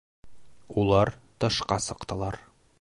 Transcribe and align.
Улар 0.85 1.13
тышҡа 1.45 1.81
сыҡтылар. 1.91 2.43